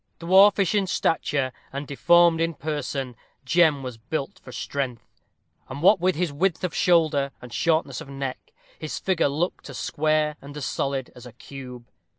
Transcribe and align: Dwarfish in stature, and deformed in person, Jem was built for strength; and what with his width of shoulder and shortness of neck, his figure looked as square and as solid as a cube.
Dwarfish 0.17 0.73
in 0.73 0.87
stature, 0.87 1.51
and 1.71 1.85
deformed 1.85 2.41
in 2.41 2.55
person, 2.55 3.15
Jem 3.45 3.83
was 3.83 3.99
built 3.99 4.39
for 4.39 4.51
strength; 4.51 5.05
and 5.69 5.83
what 5.83 5.99
with 5.99 6.15
his 6.15 6.33
width 6.33 6.63
of 6.63 6.73
shoulder 6.73 7.29
and 7.39 7.53
shortness 7.53 8.01
of 8.01 8.09
neck, 8.09 8.51
his 8.79 8.97
figure 8.97 9.29
looked 9.29 9.69
as 9.69 9.77
square 9.77 10.37
and 10.41 10.57
as 10.57 10.65
solid 10.65 11.11
as 11.15 11.27
a 11.27 11.31
cube. 11.33 11.85